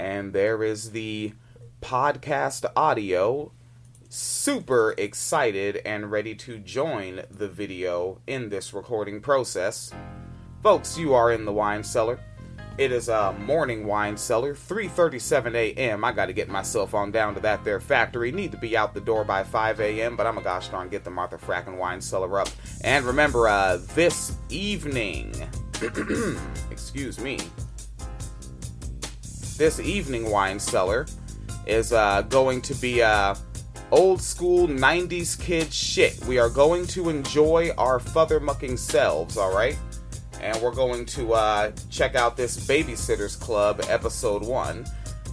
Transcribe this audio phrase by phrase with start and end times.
[0.00, 1.34] and there is the
[1.82, 3.52] podcast audio.
[4.08, 9.92] Super excited and ready to join the video in this recording process.
[10.62, 12.18] Folks, you are in the wine cellar.
[12.78, 16.02] It is a morning wine cellar, 3:37 a.m.
[16.02, 18.32] I got to get myself on down to that there factory.
[18.32, 20.16] Need to be out the door by 5 a.m.
[20.16, 22.48] But I'm a gosh darn get the Martha Frackin' wine cellar up.
[22.84, 25.34] And remember, uh, this evening,
[26.70, 27.38] excuse me,
[29.60, 31.04] this evening wine cellar
[31.66, 33.34] is uh, going to be uh,
[33.90, 36.18] old school 90s kid shit.
[36.24, 39.76] We are going to enjoy our further mucking selves, all right?
[40.40, 44.86] and we're going to uh, check out this Babysitters Club episode one.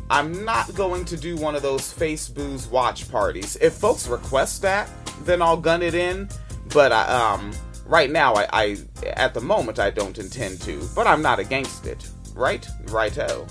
[0.09, 3.57] I'm not going to do one of those face booze watch parties.
[3.61, 4.89] If folks request that,
[5.23, 6.27] then I'll gun it in.
[6.73, 7.53] But I, um,
[7.85, 8.77] right now, I, I,
[9.13, 10.85] at the moment, I don't intend to.
[10.94, 12.09] But I'm not against it.
[12.33, 12.67] Right?
[12.88, 13.47] Righto.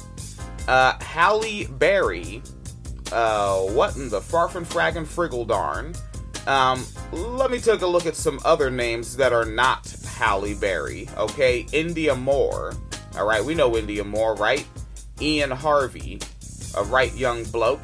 [0.66, 2.43] Uh, Halle Berry.
[3.12, 5.95] Uh, what in the farfin fraggin friggle darn?
[6.46, 11.09] Um, let me take a look at some other names that are not Halle Berry.
[11.16, 12.74] Okay, Indya Moore.
[13.16, 14.66] All right, we know Indya Moore, right?
[15.21, 16.21] Ian Harvie,
[16.77, 17.80] a right young bloke.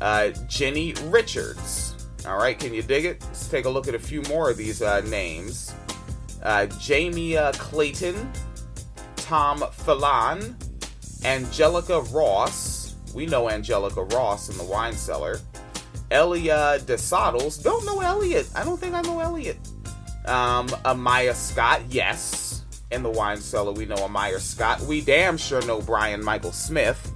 [0.00, 2.08] Uh, Jenny Richards.
[2.26, 3.22] All right, can you dig it?
[3.22, 5.74] Let's take a look at a few more of these uh, names.
[6.42, 8.32] Uh, Jamie uh, Clayton,
[9.16, 10.56] Tom Phelan,
[11.24, 12.94] Angelica Ross.
[13.14, 15.40] We know Angelica Ross in the wine cellar.
[16.10, 17.62] Elia DeSottles.
[17.62, 18.48] Don't know Elliot.
[18.54, 19.56] I don't think I know Elliot.
[20.26, 22.62] Um, Amaya Scott, yes.
[22.90, 24.80] In the wine cellar, we know Amaya Scott.
[24.82, 27.12] We damn sure know Brian Michael Smith.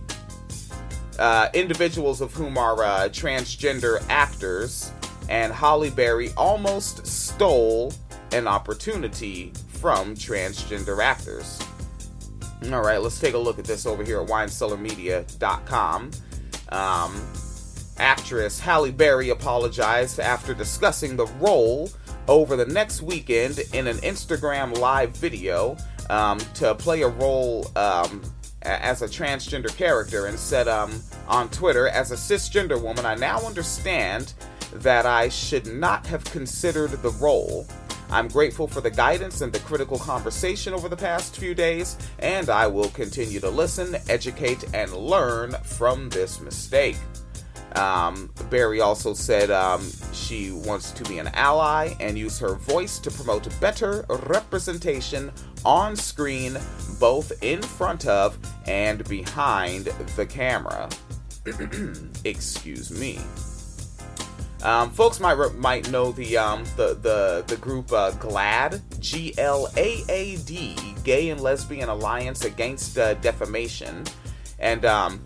[1.18, 4.92] Uh, individuals of whom are uh, transgender actors,
[5.28, 7.92] and Halle Berry almost stole
[8.32, 11.58] an opportunity from transgender actors.
[12.64, 16.10] All right, let's take a look at this over here at winecellarmedia.com.
[16.70, 17.32] Um,
[17.98, 21.90] actress Halle Berry apologized after discussing the role
[22.28, 25.76] over the next weekend in an Instagram live video
[26.10, 28.22] um, to play a role um,
[28.62, 33.38] as a transgender character and said um, on Twitter, as a cisgender woman, I now
[33.40, 34.32] understand
[34.72, 37.66] that I should not have considered the role.
[38.10, 42.48] I'm grateful for the guidance and the critical conversation over the past few days, and
[42.48, 46.96] I will continue to listen, educate, and learn from this mistake.
[47.74, 52.98] Um, Berry also said um, she wants to be an ally and use her voice
[53.00, 55.30] to promote better representation
[55.64, 56.56] on screen,
[56.98, 59.86] both in front of and behind
[60.16, 60.88] the camera.
[62.24, 63.20] Excuse me.
[64.66, 69.68] Um, folks might might know the um, the the the group uh, GLAAD G L
[69.76, 74.04] A A D Gay and Lesbian Alliance Against uh, Defamation,
[74.58, 75.22] and um,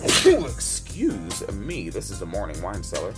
[0.00, 3.12] excuse me, this is the morning wine cellar.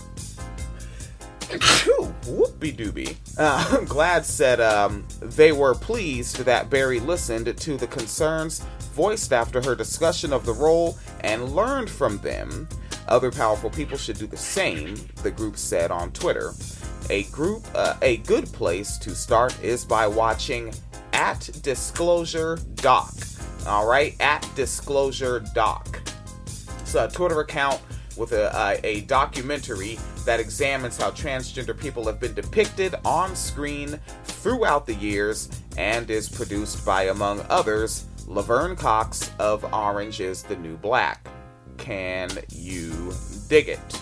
[1.42, 3.14] Whoopie doobie.
[3.36, 9.60] Uh, GLAAD said um, they were pleased that Berry listened to the concerns voiced after
[9.60, 12.66] her discussion of the role and learned from them.
[13.08, 16.52] Other powerful people should do the same, the group said on Twitter.
[17.10, 20.72] A group, uh, a good place to start is by watching
[21.12, 23.12] at Disclosure Doc.
[23.66, 26.00] All right, at Disclosure Doc.
[26.80, 27.80] It's a Twitter account
[28.16, 33.98] with a, a, a documentary that examines how transgender people have been depicted on screen
[34.24, 40.56] throughout the years and is produced by, among others, Laverne Cox of Orange is the
[40.56, 41.28] New Black.
[41.78, 43.12] Can you
[43.48, 44.00] dig it?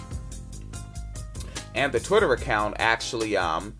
[1.75, 3.75] And the Twitter account actually um,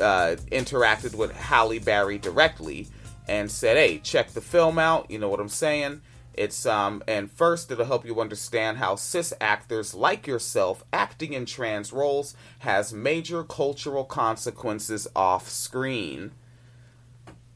[0.00, 2.88] uh, interacted with Halle Berry directly
[3.28, 5.10] and said, hey, check the film out.
[5.10, 6.02] You know what I'm saying?
[6.36, 11.46] It's um and first it'll help you understand how cis actors like yourself acting in
[11.46, 16.32] trans roles has major cultural consequences off screen.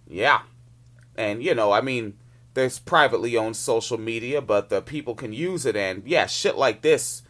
[0.08, 0.42] Yeah.
[1.14, 2.14] And you know, I mean,
[2.54, 6.82] there's privately owned social media, but the people can use it and yeah, shit like
[6.82, 7.22] this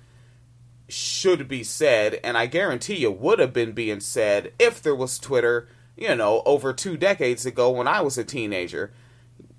[0.88, 5.18] should be said and I guarantee you would have been being said if there was
[5.18, 8.92] Twitter, you know, over 2 decades ago when I was a teenager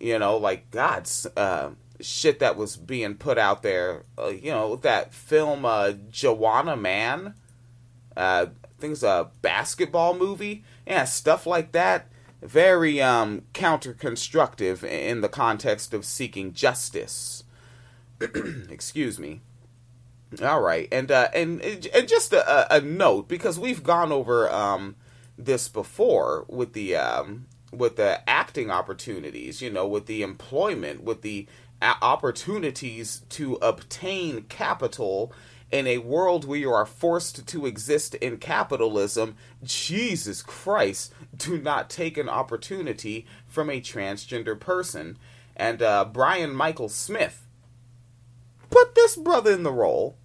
[0.01, 4.03] you know, like God's uh, shit that was being put out there.
[4.17, 7.35] Uh, you know, that film uh, Juwanna Man,
[8.17, 8.47] Uh,
[8.81, 10.63] it's a basketball movie.
[10.87, 12.10] Yeah, stuff like that.
[12.41, 17.43] Very um, counter-constructive in the context of seeking justice.
[18.69, 19.41] Excuse me.
[20.41, 24.95] All right, and uh, and and just a, a note because we've gone over um,
[25.37, 31.21] this before with the um, with the acting opportunities, you know, with the employment, with
[31.21, 31.47] the
[31.81, 35.33] opportunities to obtain capital
[35.71, 41.89] in a world where you are forced to exist in capitalism, Jesus Christ, do not
[41.89, 45.17] take an opportunity from a transgender person.
[45.55, 47.47] And uh, Brian Michael Smith
[48.69, 50.17] put this brother in the role.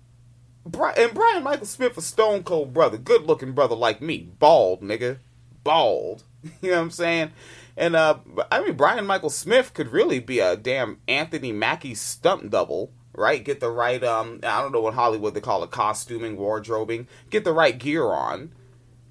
[0.64, 5.18] and Brian Michael Smith, a stone cold brother, good looking brother like me, bald nigga,
[5.62, 6.24] bald.
[6.62, 7.30] You know what I'm saying?
[7.76, 8.18] And uh,
[8.52, 13.42] I mean, Brian Michael Smith could really be a damn Anthony Mackie stunt double right?
[13.42, 17.08] Get the right um I don't know what Hollywood they call it, costuming, wardrobing.
[17.30, 18.52] Get the right gear on.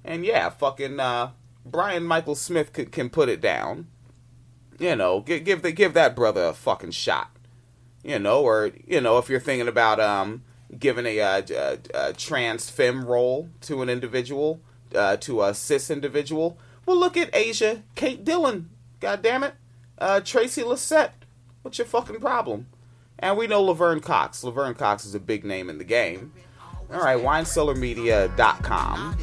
[0.04, 1.32] And yeah, fucking uh
[1.64, 3.88] Brian Michael Smith could, can put it down.
[4.78, 7.30] You know, give give the, give that brother a fucking shot.
[8.02, 10.42] You know, or you know, if you're thinking about um
[10.78, 14.60] giving a, uh, a, a trans femme role to an individual,
[14.94, 18.70] uh, to a cis individual, well, look at Asia, Kate Dillon,
[19.00, 19.54] God damn it,
[19.98, 21.12] uh, Tracy Lysette.
[21.62, 22.66] What's your fucking problem?
[23.18, 24.44] And we know Laverne Cox.
[24.44, 26.32] Laverne Cox is a big name in the game.
[26.92, 29.16] All right, winecellarmedia.com.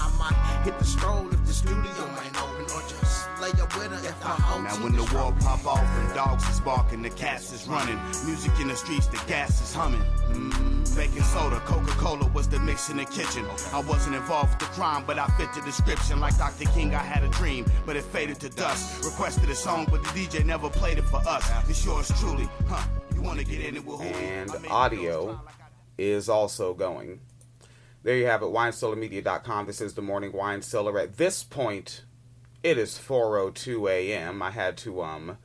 [0.00, 1.82] I might hit the stroll if the studio
[2.24, 3.11] ain't open or just
[3.76, 7.10] with her if I Now when the war pop off and dogs is barking, the
[7.10, 7.98] cats is running.
[8.24, 10.02] Music in the streets, the gas is humming.
[10.30, 13.44] Mm, baking soda, Coca-Cola was the mix in the kitchen.
[13.72, 16.20] I wasn't involved with the crime, but I fit the description.
[16.20, 16.64] Like Dr.
[16.66, 19.04] King, I had a dream, but it faded to dust.
[19.04, 21.50] Requested a song, but the DJ never played it for us.
[21.68, 22.86] It's yours truly, huh?
[23.14, 24.06] You wanna get in it with who?
[24.06, 25.40] And audio
[25.98, 27.20] is also going.
[28.02, 29.66] There you have it, winecellarmedia.com.
[29.66, 30.98] This is the morning wine cellar.
[30.98, 32.02] At this point,
[32.62, 34.42] it is 4:02 a.m.
[34.42, 35.38] I had to um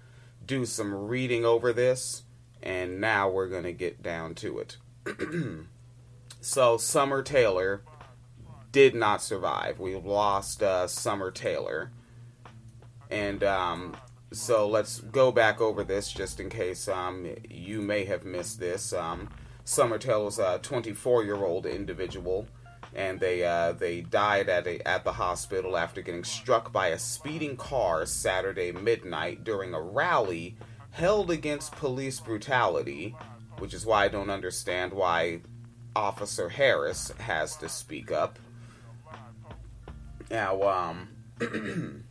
[0.45, 2.23] do some reading over this,
[2.61, 4.77] and now we're gonna get down to it.
[6.41, 7.81] so Summer Taylor
[8.71, 9.79] did not survive.
[9.79, 11.91] We lost uh, Summer Taylor,
[13.09, 13.97] and um,
[14.31, 18.93] so let's go back over this just in case um, you may have missed this.
[18.93, 19.29] Um,
[19.63, 22.47] Summer tells a 24 year old individual,
[22.97, 26.99] and they uh, they died at a, at the hospital after getting struck by a
[26.99, 30.57] speeding car Saturday midnight during a rally
[30.91, 33.15] held against police brutality,
[33.59, 35.41] which is why I don't understand why
[35.95, 38.39] Officer Harris has to speak up.
[40.29, 41.09] Now, um.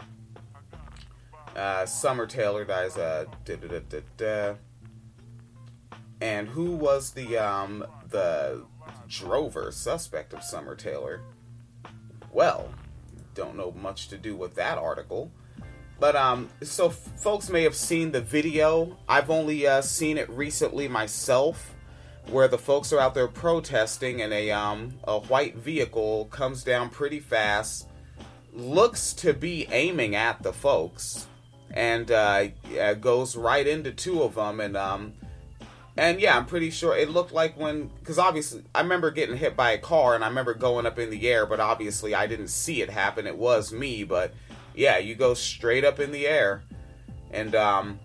[1.57, 2.99] Uh, Summer Taylor dies.
[2.99, 4.55] Uh, da, da, da,
[6.21, 8.63] and who was the um, the
[9.09, 11.23] drover suspect of Summer Taylor?
[12.33, 12.71] Well,
[13.35, 15.31] don't know much to do with that article.
[15.99, 18.97] But um, so folks may have seen the video.
[19.09, 21.75] I've only uh, seen it recently myself,
[22.29, 26.91] where the folks are out there protesting, and a um a white vehicle comes down
[26.91, 27.89] pretty fast,
[28.53, 31.29] looks to be aiming at the folks,
[31.71, 32.49] and uh,
[33.01, 35.15] goes right into two of them and um
[35.97, 39.57] and yeah i'm pretty sure it looked like when because obviously i remember getting hit
[39.57, 42.49] by a car and i remember going up in the air but obviously i didn't
[42.49, 43.27] see it happen.
[43.27, 44.35] It was me but
[44.75, 46.63] yeah you go straight up in the air.
[47.31, 48.01] And um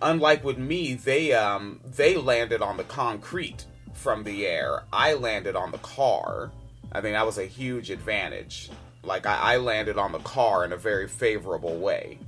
[0.00, 3.64] unlike with me they um they landed on the concrete
[3.94, 4.84] from the air.
[4.92, 6.50] I landed on the car.
[6.90, 8.70] I think that was a huge advantage.
[9.02, 12.18] Like I, I landed on the car in a very favorable way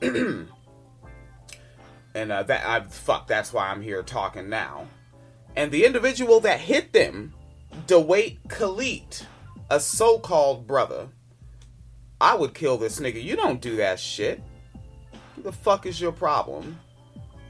[2.18, 3.28] and uh, that I fuck.
[3.28, 4.88] That's why I'm here talking now.
[5.56, 7.34] And the individual that hit them,
[7.86, 9.24] Dawit Kelete,
[9.70, 11.08] a so-called brother.
[12.20, 13.22] I would kill this nigga.
[13.22, 14.42] You don't do that shit.
[15.36, 16.80] Who the fuck is your problem?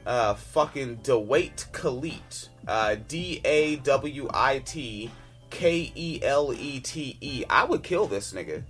[0.05, 2.49] Uh, fucking Dawit Kelete.
[2.67, 5.09] Uh, D A W I T
[5.49, 7.43] K E L E T E.
[7.49, 8.63] I would kill this nigga.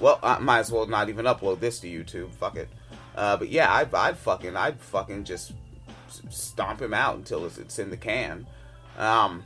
[0.00, 2.32] Well, I might as well not even upload this to YouTube.
[2.32, 2.68] Fuck it.
[3.14, 5.52] Uh, but yeah, I'd, I'd fucking, I'd fucking just
[6.30, 8.46] stomp him out until it's, in the can.
[8.98, 9.44] Um,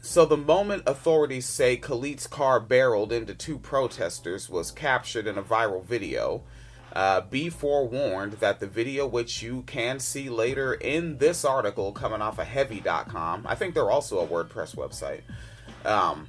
[0.00, 5.42] so the moment authorities say Kelete's car barreled into two protesters was captured in a
[5.42, 6.42] viral video.
[6.92, 12.22] Uh, be forewarned that the video, which you can see later in this article coming
[12.22, 15.20] off of Heavy.com, I think they're also a WordPress website,
[15.84, 16.28] um,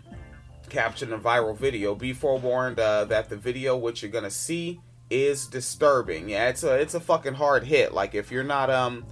[0.67, 1.95] captured in a viral video.
[1.95, 6.29] Be forewarned uh, that the video, which you're going to see, is disturbing.
[6.29, 7.93] Yeah, it's a it's a fucking hard hit.
[7.93, 9.05] Like if you're not um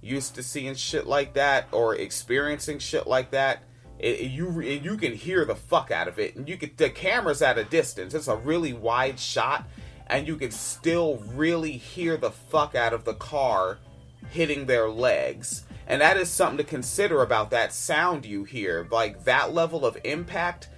[0.00, 3.62] used to seeing shit like that or experiencing shit like that,
[3.98, 6.70] it, it, you it, you can hear the fuck out of it, and you can
[6.76, 8.14] the camera's at a distance.
[8.14, 9.68] It's a really wide shot,
[10.06, 13.78] and you can still really hear the fuck out of the car
[14.30, 15.64] hitting their legs.
[15.86, 18.86] And that is something to consider about that sound you hear.
[18.90, 20.68] Like that level of impact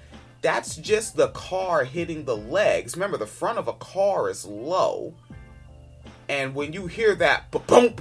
[0.43, 2.97] that's just the car hitting the legs.
[2.97, 5.15] Remember, the front of a car is low.
[6.29, 7.97] And when you hear that boom,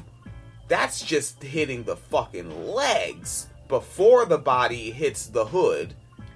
[0.67, 5.93] that's just hitting the fucking legs before the body hits the hood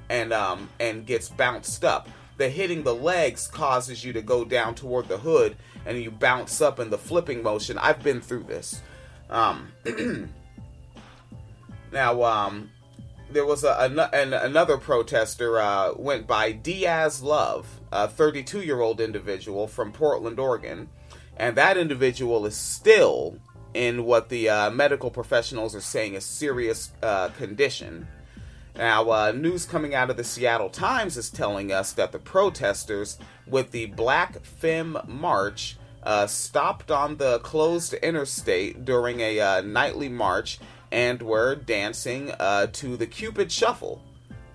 [0.10, 2.10] and um and gets bounced up.
[2.38, 5.56] The hitting the legs causes you to go down toward the hood
[5.86, 7.78] and you bounce up in the flipping motion.
[7.78, 8.82] I've been through this.
[9.30, 9.72] Um
[11.92, 12.72] now um
[13.34, 18.82] there was a, a an, another protester uh, went by Diaz Love, a 32 year
[18.82, 20.90] old individual from Portland, Oregon,
[21.38, 23.40] and that individual is still
[23.74, 28.08] in what the uh, medical professionals are saying is serious uh, condition.
[28.76, 33.20] Now, uh, news coming out of the Seattle Times is telling us that the protesters
[33.46, 40.10] with the Black Femme March uh, stopped on the closed interstate during a uh, nightly
[40.10, 40.60] march
[40.92, 44.02] and were dancing uh, to the Cupid Shuffle.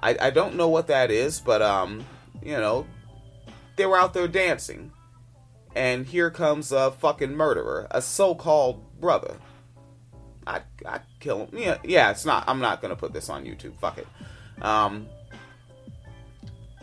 [0.00, 2.04] I, I don't know what that is, but um,
[2.42, 2.86] you know,
[3.76, 4.92] they were out there dancing,
[5.74, 9.36] and here comes a fucking murderer, a so-called brother.
[10.46, 11.58] I I kill him.
[11.58, 12.10] Yeah, yeah.
[12.10, 12.44] It's not.
[12.46, 13.76] I'm not gonna put this on YouTube.
[13.80, 14.06] Fuck it.
[14.62, 15.08] Um,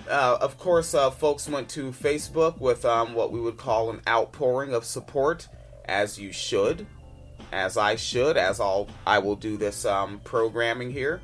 [0.10, 4.02] uh, of course, uh, folks went to Facebook with um, what we would call an
[4.08, 5.48] outpouring of support,
[5.86, 6.88] as you should
[7.52, 11.22] as I should, as I'll I will do this um, programming here,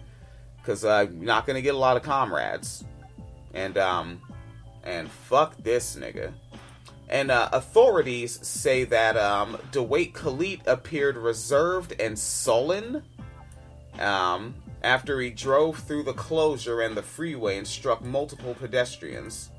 [0.58, 2.84] because I'm not gonna get a lot of comrades,
[3.54, 4.22] and um,
[4.84, 6.32] and fuck this nigga.
[7.10, 13.04] And uh, authorities say that um, Dawit Kelete appeared reserved and sullen
[14.00, 19.50] um, after he drove through the closure and the freeway and struck multiple pedestrians.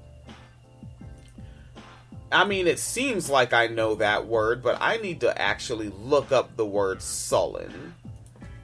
[2.30, 6.32] I mean, it seems like I know that word, but I need to actually look
[6.32, 7.94] up the word sullen.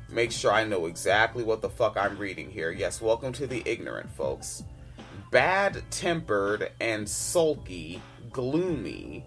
[0.08, 2.70] Make sure I know exactly what the fuck I'm reading here.
[2.70, 4.64] Yes, welcome to the ignorant, folks.
[5.30, 8.00] Bad tempered and sulky,
[8.32, 9.26] gloomy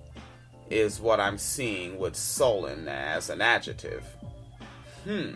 [0.72, 4.04] is what I'm seeing with sullen as an adjective.
[5.04, 5.36] Hmm.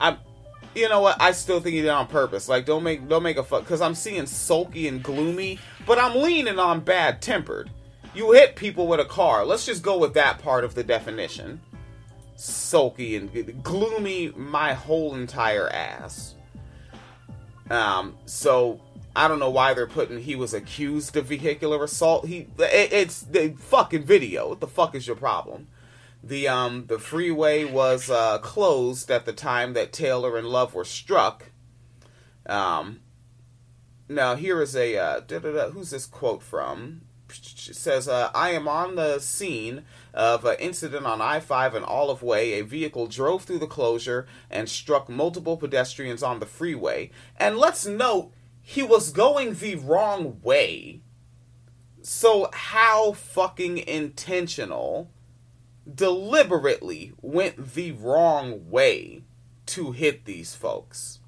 [0.00, 0.18] I'm,
[0.74, 1.20] you know what?
[1.20, 2.48] I still think he did on purpose.
[2.48, 6.16] Like, don't make don't make a fuck because I'm seeing sulky and gloomy, but I'm
[6.16, 7.70] leaning on bad tempered.
[8.14, 9.44] You hit people with a car.
[9.44, 11.60] Let's just go with that part of the definition.
[12.36, 16.34] Sulky and gloomy, my whole entire ass.
[17.70, 18.80] Um, so
[19.14, 22.26] I don't know why they're putting he was accused of vehicular assault.
[22.26, 24.48] He it, it's the fucking video.
[24.50, 25.68] What the fuck is your problem?
[26.28, 30.84] The um the freeway was uh, closed at the time that Taylor and Love were
[30.84, 31.52] struck.
[32.44, 33.00] Um,
[34.10, 35.20] now here is a uh,
[35.70, 37.00] who's this quote from?
[37.30, 42.22] It says, uh, "I am on the scene of an incident on I-5 and Olive
[42.22, 42.52] Way.
[42.52, 47.10] A vehicle drove through the closure and struck multiple pedestrians on the freeway.
[47.38, 51.00] And let's note, he was going the wrong way.
[52.02, 55.10] So how fucking intentional?"
[55.92, 59.22] Deliberately went the wrong way
[59.66, 61.20] to hit these folks.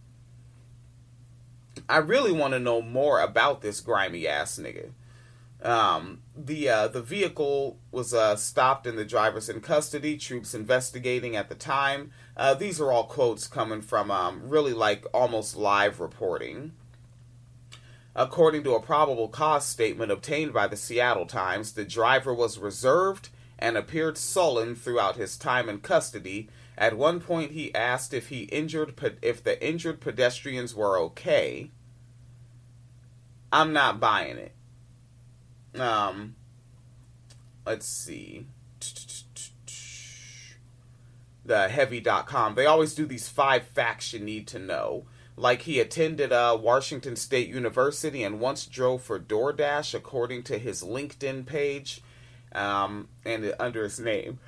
[1.88, 4.90] I really want to know more about this grimy ass nigga.
[5.62, 10.16] Um, the uh, the vehicle was uh, stopped and the driver's in custody.
[10.16, 12.12] Troops investigating at the time.
[12.36, 16.72] Uh, these are all quotes coming from um, really like almost live reporting.
[18.16, 23.28] According to a probable cause statement obtained by the Seattle Times, the driver was reserved
[23.60, 26.48] and appeared sullen throughout his time in custody.
[26.78, 31.70] At one point, he asked if he injured if the injured pedestrians were okay.
[33.52, 34.52] I'm not buying it.
[35.78, 36.36] Um,
[37.66, 38.46] let's see.
[41.44, 42.54] The heavy.com.
[42.54, 45.04] They always do these five facts you need to know.
[45.36, 50.82] Like he attended uh, Washington State University and once drove for DoorDash, according to his
[50.82, 52.02] LinkedIn page
[52.52, 54.38] um, and under his name.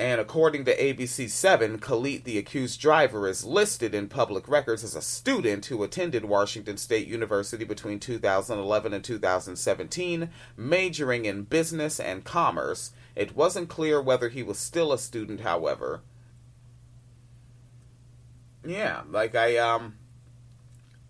[0.00, 4.96] And according to ABC 7, Kelete, the accused driver, is listed in public records as
[4.96, 12.24] a student who attended Washington State University between 2011 and 2017, majoring in business and
[12.24, 12.92] commerce.
[13.14, 16.00] It wasn't clear whether he was still a student, however.
[18.64, 19.96] Yeah, like I um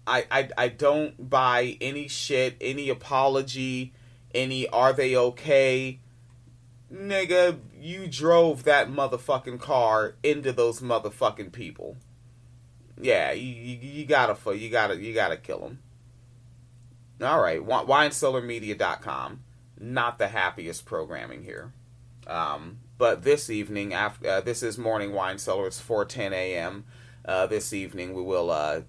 [0.04, 3.92] I I I don't buy any shit, any apology,
[4.34, 6.00] any are they okay?
[6.92, 11.96] Nigga, you drove that motherfucking car into those motherfucking people.
[13.00, 15.78] Yeah, you, you, you gotta you gotta you gotta kill them.
[17.22, 19.40] All right, winecellarmedia.com.
[19.78, 21.72] Not the happiest programming here.
[22.26, 25.66] Um, but this evening, after uh, this is morning wine cellar.
[25.66, 26.84] It's 4:10 a.m.
[27.24, 28.82] uh, this evening we will uh,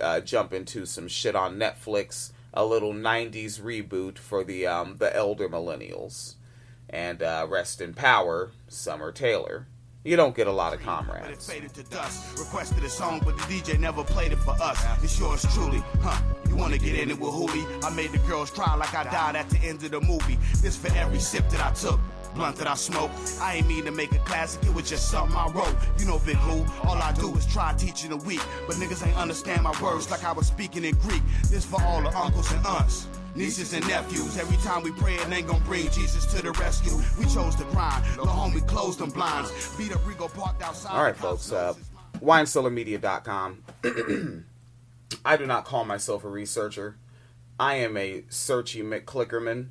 [0.00, 5.14] uh, jump into some shit on Netflix, a little '90s reboot for the um, the
[5.14, 6.34] elder millennials,
[6.88, 9.66] and uh, rest in power, Summer Taylor.
[10.02, 11.26] You don't get a lot of comrades.
[11.26, 12.38] But it faded to dust.
[12.38, 14.82] Requested a song, but the DJ never played it for us.
[15.04, 16.22] It's yours truly, huh?
[16.48, 17.84] You wanna get in it with Hooli?
[17.84, 20.38] I made the girls cry like I died at the end of the movie.
[20.62, 22.00] This for every sip that I took
[22.34, 23.10] blunt that I smoke.
[23.40, 25.74] I ain't mean to make a classic, it was just something I wrote.
[25.98, 28.42] You know, Big Lou, all I do is try teaching a week.
[28.66, 31.22] But niggas ain't understand my words like I was speaking in Greek.
[31.50, 33.06] This for all the uncles and aunts.
[33.34, 36.98] Nieces and nephews, every time we pray, it ain't gonna bring Jesus to the rescue.
[37.18, 39.76] We chose to grind, the homie closed them blinds.
[39.78, 40.96] Beat up Rigo parked outside.
[40.96, 41.74] All right, folks, uh,
[42.20, 43.62] winecellarmedia.com.
[45.24, 46.96] I do not call myself a researcher.
[47.58, 49.68] I am a searchy McClickerman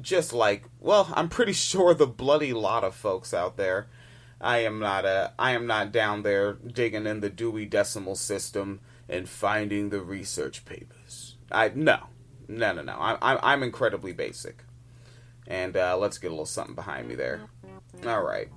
[0.00, 3.88] just like well i'm pretty sure the bloody lot of folks out there.
[4.40, 8.80] I am not a i am not down there digging in the dewey decimal system
[9.08, 11.36] and finding the research papers.
[11.50, 11.98] I no
[12.48, 12.96] no no no.
[12.98, 14.64] I'm, I'm incredibly basic.
[15.46, 17.42] And uh, let's get a little something behind me there.
[18.06, 18.48] All right.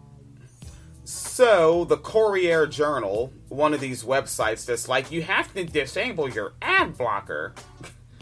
[1.03, 6.53] So the courier journal one of these websites that's like you have to disable your
[6.61, 7.53] ad blocker.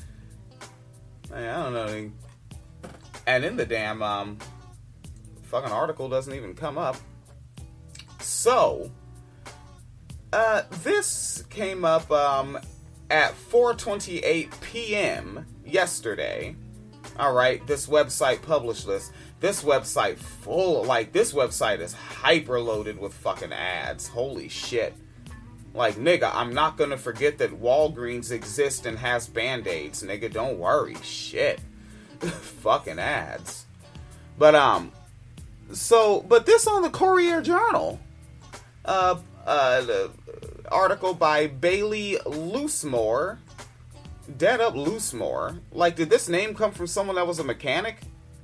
[1.34, 2.12] I don't know
[3.26, 4.38] and in the damn um,
[5.44, 6.98] fucking article doesn't even come up.
[8.20, 8.92] So,
[10.32, 12.58] uh, this came up um,
[13.10, 15.46] at 4:28 p.m.
[15.66, 16.56] yesterday.
[17.20, 19.12] All right, this website published this.
[19.40, 24.08] This website full like this website is hyper loaded with fucking ads.
[24.08, 24.96] Holy shit.
[25.76, 30.32] Like, nigga, I'm not gonna forget that Walgreens exists and has band aids, nigga.
[30.32, 30.96] Don't worry.
[31.04, 31.60] Shit.
[32.62, 33.66] fucking ads.
[34.38, 34.92] But um,
[35.72, 38.00] so but this on the Courier Journal,
[38.86, 39.16] uh,
[39.46, 40.12] uh, the
[40.72, 43.38] article by Bailey Loosemore,
[44.38, 45.60] dead up Loosemore.
[45.72, 47.98] Like, did this name come from someone that was a mechanic?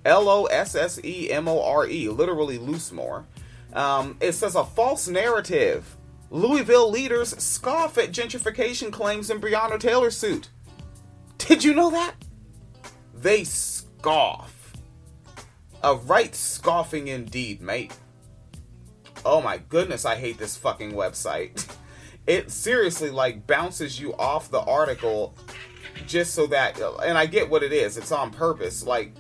[0.06, 3.26] L O S S E M O R E, literally Loosemore.
[3.74, 5.98] Um, it says a false narrative.
[6.32, 10.50] Louisville leaders scoff at gentrification claims in Breonna Taylor suit.
[11.38, 12.14] Did you know that?
[13.22, 14.74] They scoff.
[15.84, 17.94] A right scoffing indeed, mate.
[19.26, 21.68] Oh my goodness, I hate this fucking website.
[22.28, 25.36] It seriously like bounces you off the article
[26.06, 27.98] just so that and I get what it is.
[27.98, 29.16] It's on purpose like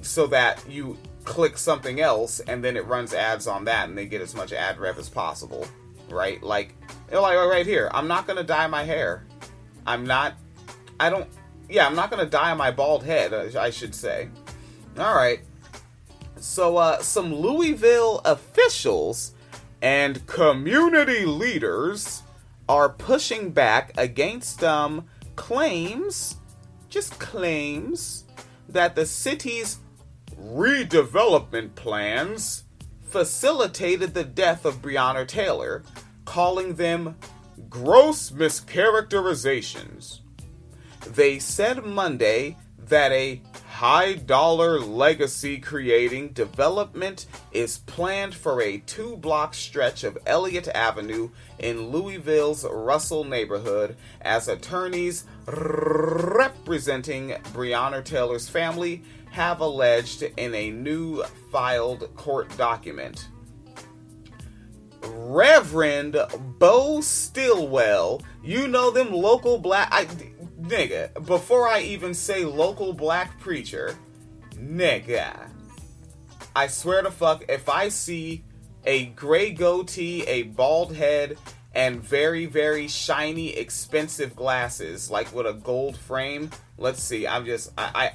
[0.00, 4.06] so that you click something else and then it runs ads on that and they
[4.06, 5.66] get as much ad rev as possible,
[6.08, 6.42] right?
[6.42, 6.74] Like
[7.10, 9.26] like oh, right here, I'm not going to dye my hair.
[9.86, 10.34] I'm not
[10.98, 11.28] I don't
[11.68, 13.32] yeah, I'm not gonna dye my bald head.
[13.56, 14.28] I should say.
[14.98, 15.40] All right.
[16.36, 19.32] So, uh, some Louisville officials
[19.80, 22.22] and community leaders
[22.68, 26.36] are pushing back against um, claims,
[26.88, 28.24] just claims,
[28.68, 29.78] that the city's
[30.40, 32.64] redevelopment plans
[33.08, 35.82] facilitated the death of Breonna Taylor,
[36.24, 37.16] calling them
[37.68, 40.21] gross mischaracterizations.
[41.06, 49.16] They said Monday that a high dollar legacy creating development is planned for a two
[49.16, 59.02] block stretch of Elliott Avenue in Louisville's Russell neighborhood as attorneys representing Breonna Taylor's family
[59.30, 63.28] have alleged in a new filed court document.
[65.04, 66.16] Reverend
[66.58, 69.88] Bo Stillwell, you know them local black.
[69.90, 70.06] I,
[70.62, 73.96] nigga, before I even say local black preacher,
[74.54, 75.48] nigga,
[76.54, 78.44] I swear to fuck, if I see
[78.84, 81.38] a gray goatee, a bald head,
[81.74, 87.72] and very, very shiny, expensive glasses, like with a gold frame, let's see, I'm just,
[87.78, 88.12] I, I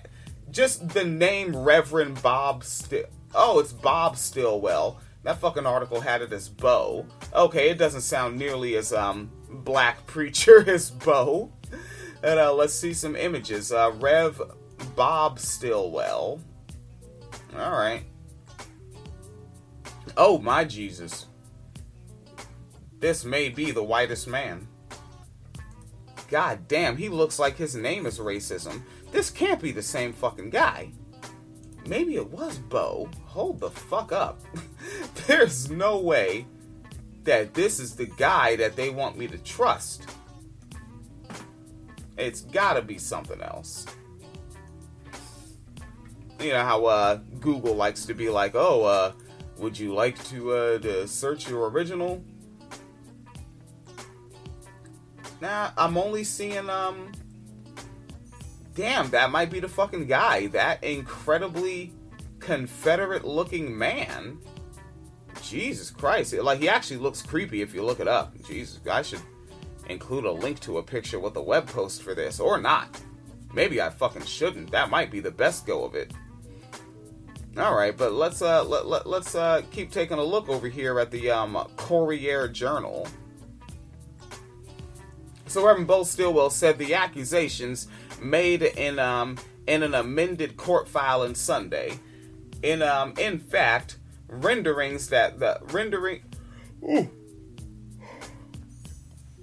[0.52, 3.06] just the name Reverend Bob Still.
[3.34, 5.00] Oh, it's Bob Stillwell.
[5.24, 7.06] That fucking article had it as Bo.
[7.34, 11.52] Okay, it doesn't sound nearly as um black preacher as Bo.
[12.24, 13.72] And uh, let's see some images.
[13.72, 14.42] Uh, Rev
[14.96, 16.42] Bob Stillwell.
[17.56, 18.04] All right.
[20.16, 21.28] Oh, my Jesus.
[23.00, 24.68] This may be the whitest man.
[26.30, 28.82] God damn, he looks like his name is racism.
[29.12, 30.92] This can't be the same fucking guy.
[31.88, 33.10] Maybe it was Bo.
[33.26, 34.42] Hold the fuck up.
[35.28, 36.46] There's no way
[37.24, 40.08] that this is the guy that they want me to trust.
[42.18, 43.86] It's gotta be something else.
[46.40, 49.14] You know how uh, Google likes to be like, oh, uh,
[49.58, 52.24] would you like to, uh, to search your original?
[55.42, 57.12] Nah, I'm only seeing um.
[58.76, 60.48] Damn, that might be the fucking guy.
[60.48, 61.94] That incredibly
[62.40, 64.40] Confederate-looking man.
[65.42, 66.34] Jesus Christ!
[66.34, 68.36] Like he actually looks creepy if you look it up.
[68.48, 69.22] Jesus, I should
[69.90, 73.00] include a link to a picture with a web post for this, or not.
[73.54, 74.72] Maybe I fucking shouldn't.
[74.72, 76.12] That might be the best go of it.
[77.58, 81.00] All right, but let's uh let, let, let's uh keep taking a look over here
[81.00, 83.08] at the um Courier Journal.
[85.48, 87.88] So Reverend Bo Stillwell said the accusations
[88.22, 92.00] made in um in an amended court file on Sunday,
[92.62, 93.98] in um in fact
[94.28, 96.22] renderings that the rendering.
[96.84, 97.10] Ooh,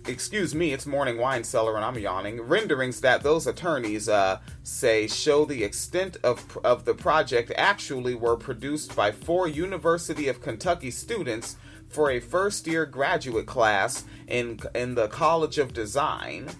[0.07, 2.43] excuse me, it's morning wine cellar and I'm yawning.
[2.43, 8.37] Renderings that those attorneys uh, say show the extent of of the project actually were
[8.37, 11.57] produced by four University of Kentucky students
[11.89, 16.51] for a first year graduate class in in the College of Design.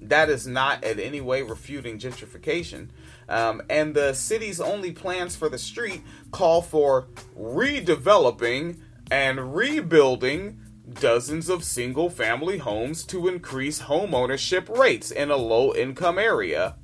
[0.00, 2.88] That is not in any way refuting gentrification.
[3.28, 8.78] Um, and the city's only plans for the street call for redeveloping
[9.10, 10.58] and rebuilding
[10.94, 16.76] dozens of single family homes to increase home ownership rates in a low income area.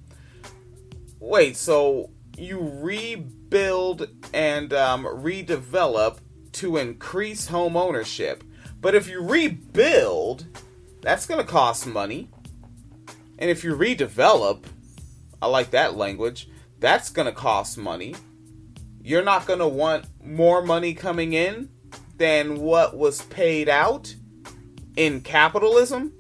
[1.21, 6.19] Wait, so you rebuild and um, redevelop
[6.53, 8.45] to increase home ownership.
[8.81, 10.47] But if you rebuild,
[11.01, 12.29] that's going to cost money.
[13.39, 14.65] And if you redevelop,
[15.41, 18.15] I like that language, that's going to cost money.
[19.03, 21.71] You're not going to want more money coming in
[22.17, 24.15] than what was paid out
[24.97, 26.13] in capitalism.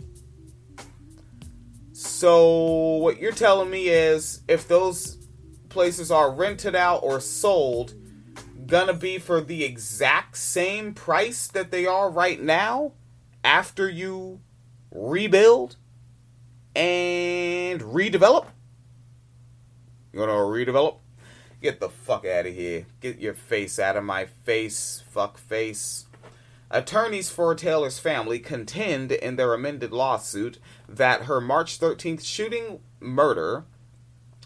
[1.92, 5.18] So, what you're telling me is if those
[5.68, 7.94] places are rented out or sold,
[8.66, 12.92] gonna be for the exact same price that they are right now
[13.42, 14.40] after you
[14.90, 15.76] rebuild
[16.74, 18.46] and redevelop?
[20.12, 20.98] You gonna redevelop?
[21.64, 22.84] Get the fuck out of here.
[23.00, 26.04] Get your face out of my face, fuck face.
[26.70, 33.64] Attorneys for Taylor's family contend in their amended lawsuit that her March 13th shooting murder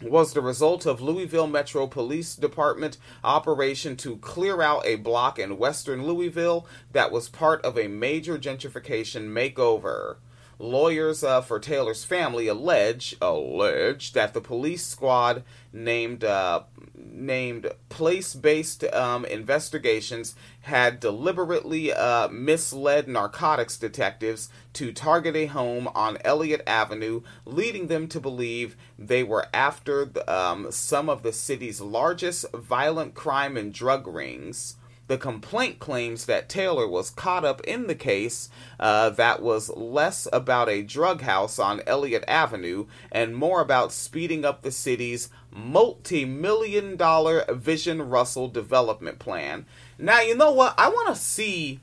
[0.01, 5.59] was the result of Louisville Metro Police Department operation to clear out a block in
[5.59, 10.19] western Louisville that was part of a major gentrification makeover.
[10.61, 16.63] Lawyers uh, for Taylor's family allege allege that the police squad named uh,
[16.97, 25.89] named Place Based um, Investigations had deliberately uh, misled narcotics detectives to target a home
[25.95, 31.33] on Elliott Avenue, leading them to believe they were after the, um, some of the
[31.33, 34.75] city's largest violent crime and drug rings.
[35.09, 40.29] The complaint claims that Taylor was caught up in the case uh, that was less
[40.35, 46.27] about a drug house on Elliott Avenue and more about speeding up the city's multi
[46.27, 49.65] million dollar Vision Russell development plan.
[49.99, 50.75] Now, you know what?
[50.79, 51.81] I want to see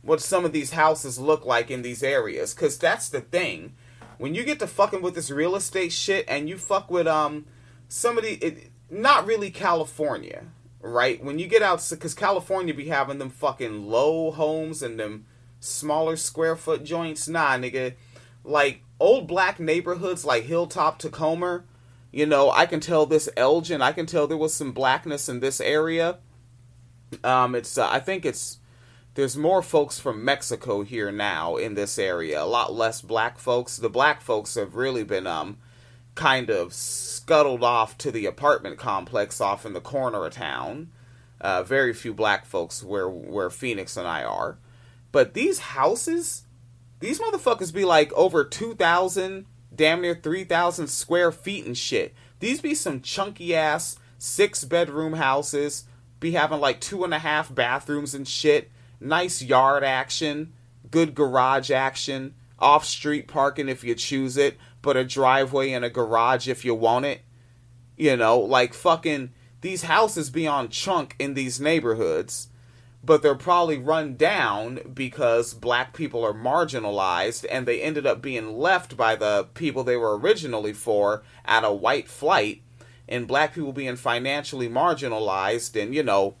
[0.00, 3.74] what some of these houses look like in these areas because that's the thing.
[4.16, 7.44] When you get to fucking with this real estate shit and you fuck with um
[7.88, 10.44] somebody, it, not really California
[10.84, 11.22] right?
[11.24, 15.24] When you get out, because California be having them fucking low homes and them
[15.58, 17.26] smaller square foot joints.
[17.26, 17.94] Nah, nigga.
[18.44, 21.64] Like old black neighborhoods like Hilltop, Tacoma.
[22.12, 23.80] You know, I can tell this Elgin.
[23.82, 26.18] I can tell there was some blackness in this area.
[27.24, 28.58] Um, it's uh, I think it's
[29.14, 32.42] there's more folks from Mexico here now in this area.
[32.42, 33.78] A lot less black folks.
[33.78, 35.56] The black folks have really been um
[36.14, 36.72] kind of
[37.24, 40.90] scuttled off to the apartment complex off in the corner of town.
[41.40, 44.58] Uh, very few black folks where where Phoenix and I are,
[45.10, 46.42] but these houses,
[47.00, 52.14] these motherfuckers be like over two thousand, damn near three thousand square feet and shit.
[52.40, 55.84] These be some chunky ass six bedroom houses.
[56.20, 58.70] Be having like two and a half bathrooms and shit.
[59.00, 60.52] Nice yard action,
[60.90, 65.90] good garage action, off street parking if you choose it but a driveway and a
[65.90, 67.22] garage if you want it.
[67.96, 72.48] You know, like fucking these houses be on chunk in these neighborhoods,
[73.02, 78.58] but they're probably run down because black people are marginalized and they ended up being
[78.58, 82.60] left by the people they were originally for at a white flight
[83.08, 86.34] and black people being financially marginalized and you know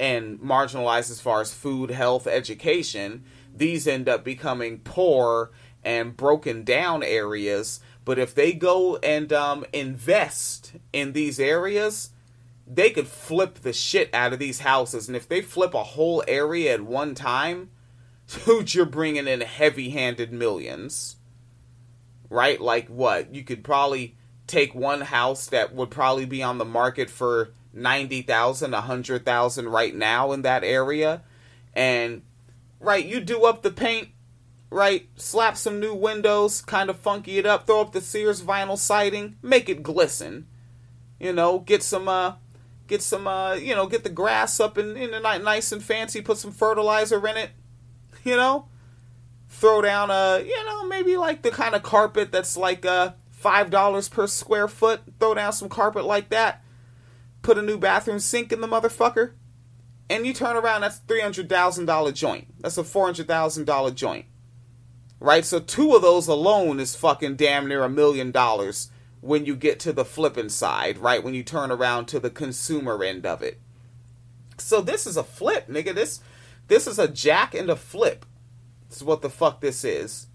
[0.00, 3.22] and marginalized as far as food, health, education,
[3.54, 5.50] these end up becoming poor
[5.84, 7.80] and broken down areas.
[8.04, 12.10] But if they go and um, invest in these areas,
[12.66, 15.08] they could flip the shit out of these houses.
[15.08, 17.70] And if they flip a whole area at one time,
[18.44, 21.16] dude, you're bringing in heavy-handed millions,
[22.30, 22.60] right?
[22.60, 23.34] Like what?
[23.34, 24.16] You could probably
[24.46, 29.24] take one house that would probably be on the market for ninety thousand, a hundred
[29.24, 31.22] thousand right now in that area,
[31.74, 32.22] and
[32.80, 34.08] right, you do up the paint,
[34.74, 35.08] right?
[35.14, 39.36] Slap some new windows, kind of funky it up, throw up the Sears vinyl siding,
[39.40, 40.48] make it glisten.
[41.20, 42.34] You know, get some uh
[42.88, 46.20] get some uh you know, get the grass up in in a nice and fancy,
[46.20, 47.50] put some fertilizer in it.
[48.24, 48.66] You know?
[49.48, 54.10] Throw down a, you know, maybe like the kind of carpet that's like uh $5
[54.10, 55.02] per square foot.
[55.20, 56.64] Throw down some carpet like that.
[57.42, 59.32] Put a new bathroom sink in the motherfucker
[60.10, 62.48] and you turn around, that's three hundred thousand dollar joint.
[62.60, 64.26] That's a four hundred thousand dollar joint,
[65.24, 65.44] right?
[65.44, 69.80] So two of those alone is fucking damn near a million dollars when you get
[69.80, 71.22] to the flipping side, right?
[71.24, 73.58] When you turn around to the consumer end of it.
[74.58, 75.94] So this is a flip, nigga.
[75.94, 76.20] This
[76.68, 78.26] this is a jack and a flip.
[78.88, 80.26] This is what the fuck this is.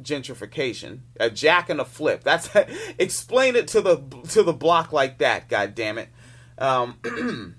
[0.00, 1.00] Gentrification.
[1.18, 2.24] A jack and a flip.
[2.24, 2.48] That's
[2.98, 3.98] explain it to the
[4.30, 5.48] to the block like that.
[5.48, 6.08] God damn it.
[6.58, 6.96] Um,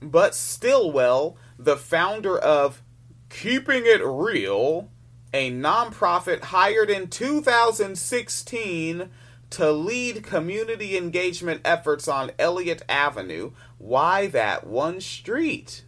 [0.00, 2.82] But Stillwell, the founder of
[3.30, 4.90] Keeping It Real,
[5.32, 9.08] a nonprofit hired in 2016
[9.50, 13.52] to lead community engagement efforts on Elliott Avenue.
[13.78, 15.84] Why that one street?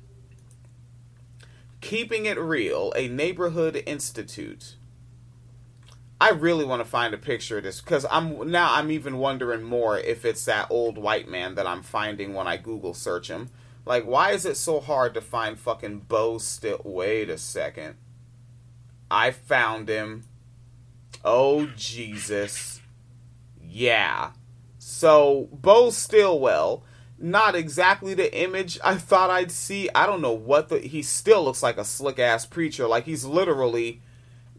[1.80, 4.76] Keeping It Real, a neighborhood institute.
[6.20, 9.62] I really want to find a picture of this because I'm now I'm even wondering
[9.62, 13.48] more if it's that old white man that I'm finding when I Google search him.
[13.86, 16.82] Like, why is it so hard to find fucking Bo Still?
[16.84, 17.96] Wait a second.
[19.10, 20.24] I found him.
[21.24, 22.80] Oh, Jesus.
[23.62, 24.30] Yeah.
[24.78, 26.84] So, Bo Stillwell,
[27.18, 29.88] not exactly the image I thought I'd see.
[29.94, 30.78] I don't know what the.
[30.78, 32.86] He still looks like a slick ass preacher.
[32.86, 34.00] Like, he's literally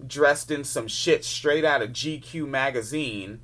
[0.05, 3.41] dressed in some shit straight out of GQ magazine.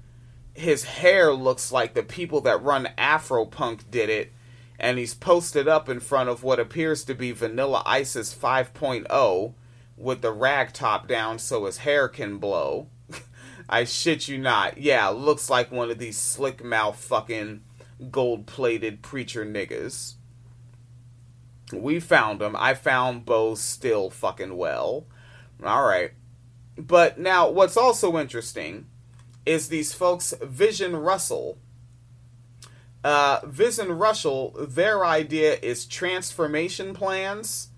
[0.53, 4.31] His hair looks like the people that run Afropunk did it
[4.79, 9.53] and he's posted up in front of what appears to be Vanilla Ice's 5.0
[9.97, 12.87] with the rag top down so his hair can blow.
[13.69, 14.77] I shit you not.
[14.77, 17.63] Yeah, looks like one of these slick mouth fucking
[18.11, 20.13] gold plated preacher niggas.
[21.73, 22.55] We found him.
[22.55, 25.05] I found Bo still fucking well.
[25.61, 26.11] Alright.
[26.77, 28.85] But now, what's also interesting
[29.45, 31.57] is these folks, Vision Russell,
[33.03, 37.69] uh, and Russell, their idea is transformation plans,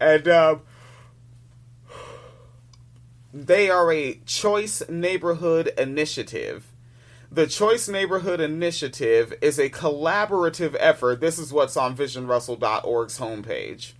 [0.00, 0.56] and uh,
[3.46, 6.72] they are a choice neighborhood initiative.
[7.30, 11.20] The Choice Neighborhood Initiative is a collaborative effort.
[11.20, 13.92] This is what's on visionrussell.org's homepage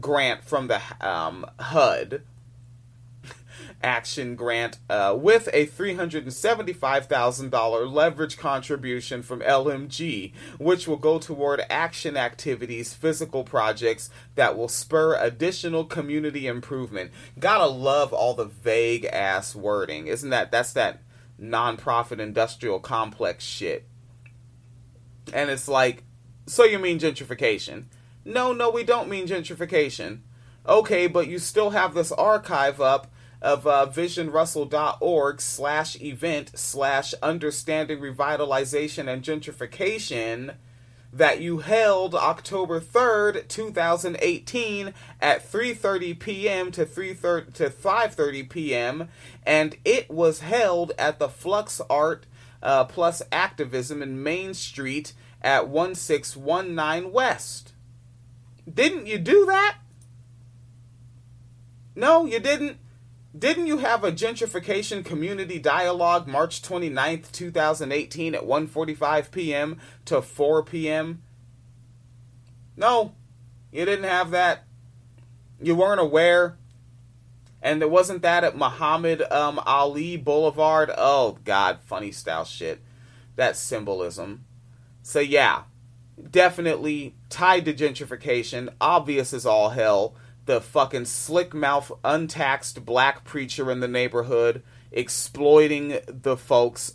[0.00, 2.22] grant from the um, HUD.
[3.82, 12.16] Action grant uh, with a $375,000 leverage contribution from LMG, which will go toward action
[12.16, 17.10] activities, physical projects that will spur additional community improvement.
[17.38, 20.06] Gotta love all the vague ass wording.
[20.06, 20.50] Isn't that?
[20.50, 21.00] That's that
[21.40, 23.86] nonprofit industrial complex shit.
[25.32, 26.04] And it's like,
[26.46, 27.84] so you mean gentrification?
[28.24, 30.20] No, no, we don't mean gentrification.
[30.66, 33.11] Okay, but you still have this archive up
[33.42, 40.54] of uh, visionrussell.org slash event slash understanding revitalization and gentrification
[41.12, 46.70] that you held October 3rd, 2018 at 3:30 p.m.
[46.70, 49.08] to 3:30 to 5:30 p.m.
[49.44, 52.26] and it was held at the Flux Art
[52.62, 57.72] uh, Plus Activism in Main Street at 1619 West.
[58.72, 59.78] Didn't you do that?
[61.94, 62.78] No, you didn't.
[63.36, 69.78] Didn't you have a gentrification community dialogue March 29th, 2018 at 1:45 p.m.
[70.04, 71.22] to 4 p.m.?
[72.76, 73.14] No.
[73.70, 74.64] You didn't have that.
[75.60, 76.58] You weren't aware.
[77.62, 80.90] And there wasn't that at Muhammad um, Ali Boulevard.
[80.98, 82.82] Oh god, funny style shit.
[83.36, 84.44] That symbolism.
[85.02, 85.62] So yeah,
[86.30, 93.70] definitely tied to gentrification, obvious as all hell the fucking slick mouth, untaxed black preacher
[93.70, 96.94] in the neighborhood exploiting the folks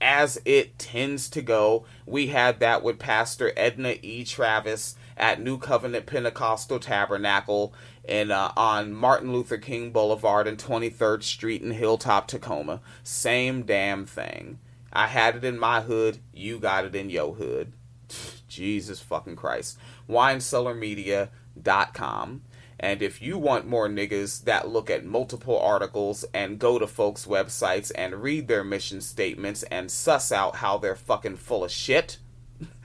[0.00, 1.84] as it tends to go.
[2.06, 4.24] We had that with Pastor Edna E.
[4.24, 7.74] Travis at New Covenant Pentecostal Tabernacle
[8.04, 12.80] in uh, on Martin Luther King Boulevard and 23rd Street in Hilltop, Tacoma.
[13.02, 14.58] Same damn thing.
[14.92, 17.72] I had it in my hood, you got it in your hood.
[18.48, 19.78] Jesus fucking Christ.
[20.08, 22.42] WineCellarMedia.com.
[22.82, 27.26] And if you want more niggas that look at multiple articles and go to folks'
[27.26, 32.16] websites and read their mission statements and suss out how they're fucking full of shit,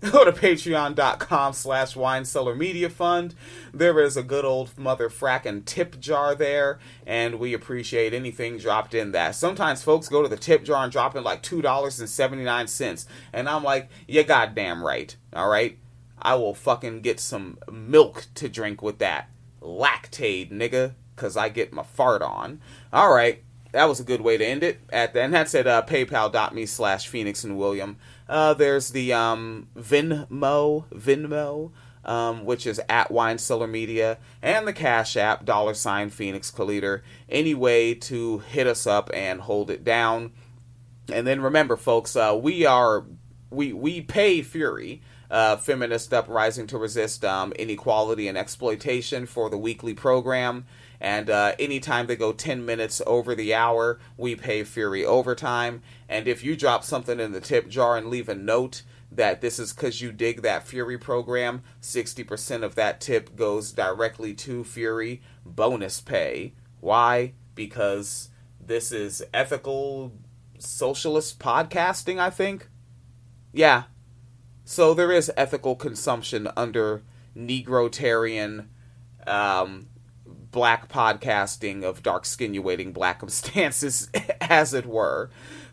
[0.00, 3.34] go to patreon.com slash wine cellar media fund
[3.74, 8.94] there is a good old mother frackin' tip jar there and we appreciate anything dropped
[8.94, 9.34] in that.
[9.34, 13.88] Sometimes folks go to the tip jar and drop in like $2.79 and i'm like
[14.06, 15.78] you goddamn right all right?
[16.22, 19.28] I will fucking get some milk to drink with that
[19.66, 22.60] lactate, nigga, because I get my fart on.
[22.92, 24.80] All right, that was a good way to end it.
[24.90, 27.98] At the, and that's at uh, paypal.me slash Phoenix and William.
[28.28, 31.72] Uh, there's the um, Venmo, Venmo,
[32.04, 37.02] um, which is at Wine Cellar Media, and the Cash App, dollar sign Phoenix Caliter.
[37.28, 40.32] Any way to hit us up and hold it down.
[41.12, 43.04] And then remember, folks, uh, we are
[43.50, 49.58] we we pay Fury uh, feminist uprising to resist um, inequality and exploitation for the
[49.58, 50.66] weekly program.
[51.00, 55.82] And uh, anytime they go 10 minutes over the hour, we pay Fury overtime.
[56.08, 59.58] And if you drop something in the tip jar and leave a note that this
[59.58, 65.22] is because you dig that Fury program, 60% of that tip goes directly to Fury
[65.44, 66.54] bonus pay.
[66.80, 67.34] Why?
[67.54, 70.12] Because this is ethical
[70.58, 72.68] socialist podcasting, I think.
[73.52, 73.84] Yeah,
[74.68, 77.02] so there is ethical consumption under
[77.36, 78.66] Negrotarian,
[79.24, 79.86] um,
[80.26, 85.30] black podcasting of dark skinuating black stances, as it were.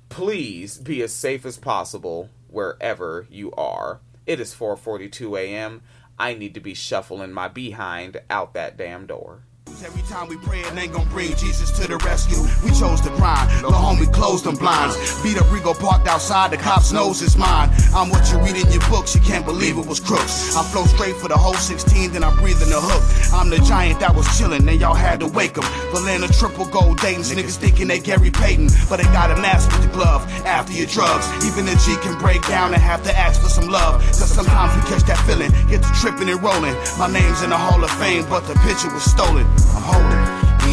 [0.09, 3.99] Please be as safe as possible wherever you are.
[4.27, 5.81] It is 4:42 a.m.
[6.19, 9.41] I need to be shuffling my behind out that damn door.
[9.81, 12.37] Every time we pray, it ain't gonna bring Jesus to the rescue.
[12.63, 13.49] We chose to grind.
[13.63, 14.95] The homie closed them blinds.
[15.23, 17.69] Beat up Rigo parked outside, the cops knows it's mine.
[17.93, 20.55] I'm what you read in your books, you can't believe it was crooks.
[20.55, 23.03] I flow straight for the whole 16, then I breathe in the hook.
[23.33, 25.63] I'm the giant that was chillin', and y'all had to wake him.
[25.91, 29.89] Valana triple gold dating, niggas thinking they Gary Payton, but they got a mask with
[29.89, 31.25] the glove after your drugs.
[31.45, 34.01] Even the G can break down and have to ask for some love.
[34.01, 36.75] Cause sometimes we catch that feeling, get to tripping and rolling.
[36.99, 39.47] My name's in the Hall of Fame, but the picture was stolen.
[39.71, 40.23] I'm holding.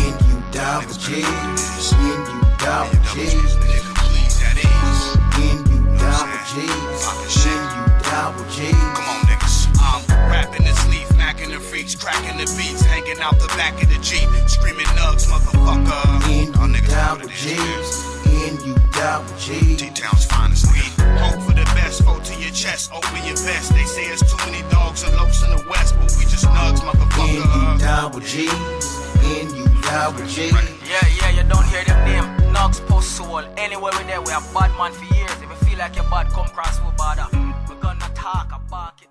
[0.01, 3.55] In you double G, In you double G's.
[5.37, 7.47] In you double G's.
[7.47, 8.75] In you double G's.
[8.97, 9.57] Come on, niggas.
[9.81, 13.89] I'm rapping this leaf, macking the freaks, cracking the beats, hanging out the back of
[13.89, 16.29] the Jeep, screaming nugs, motherfucker.
[16.29, 18.27] In you double G's.
[18.27, 19.77] In you double G.
[19.77, 20.69] G-Town's finest.
[20.73, 20.81] We
[21.25, 23.73] hope for the best, fold to your chest, open your vest.
[23.73, 26.81] They say it's too many dogs and lopes in the west, but we just nugs,
[26.81, 27.41] motherfucker.
[27.41, 29.01] N-U-double-G, N-U-double-G.
[29.21, 30.49] In you die with G.
[30.49, 32.55] Yeah, yeah, you don't hear them name.
[32.55, 33.45] Nugs post soul.
[33.59, 35.31] Anywhere we're there, we are bad man for years.
[35.43, 37.27] If you feel like you're bad, come cross with bother.
[37.69, 39.10] We're gonna talk about it.